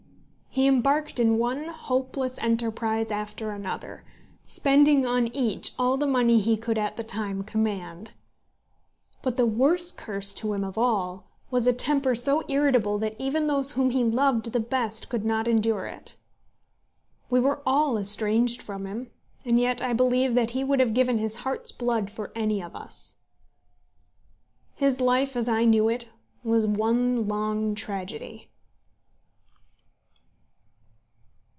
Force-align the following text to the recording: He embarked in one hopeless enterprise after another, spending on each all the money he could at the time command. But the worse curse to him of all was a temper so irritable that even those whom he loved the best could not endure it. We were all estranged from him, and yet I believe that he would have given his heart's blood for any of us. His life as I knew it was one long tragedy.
He 0.53 0.67
embarked 0.67 1.17
in 1.17 1.37
one 1.37 1.69
hopeless 1.69 2.37
enterprise 2.39 3.09
after 3.09 3.51
another, 3.51 4.03
spending 4.45 5.05
on 5.05 5.27
each 5.33 5.71
all 5.79 5.95
the 5.95 6.05
money 6.05 6.41
he 6.41 6.57
could 6.57 6.77
at 6.77 6.97
the 6.97 7.05
time 7.05 7.41
command. 7.45 8.11
But 9.21 9.37
the 9.37 9.45
worse 9.45 9.93
curse 9.93 10.33
to 10.33 10.51
him 10.51 10.65
of 10.65 10.77
all 10.77 11.31
was 11.49 11.67
a 11.67 11.71
temper 11.71 12.15
so 12.15 12.43
irritable 12.49 12.97
that 12.97 13.15
even 13.17 13.47
those 13.47 13.71
whom 13.71 13.91
he 13.91 14.03
loved 14.03 14.51
the 14.51 14.59
best 14.59 15.07
could 15.07 15.23
not 15.23 15.47
endure 15.47 15.87
it. 15.87 16.17
We 17.29 17.39
were 17.39 17.61
all 17.65 17.97
estranged 17.97 18.61
from 18.61 18.85
him, 18.85 19.09
and 19.45 19.57
yet 19.57 19.81
I 19.81 19.93
believe 19.93 20.35
that 20.35 20.51
he 20.51 20.65
would 20.65 20.81
have 20.81 20.93
given 20.93 21.17
his 21.17 21.37
heart's 21.37 21.71
blood 21.71 22.11
for 22.11 22.29
any 22.35 22.61
of 22.61 22.75
us. 22.75 23.19
His 24.75 24.99
life 24.99 25.37
as 25.37 25.47
I 25.47 25.63
knew 25.63 25.87
it 25.87 26.09
was 26.43 26.67
one 26.67 27.25
long 27.29 27.73
tragedy. 27.73 28.49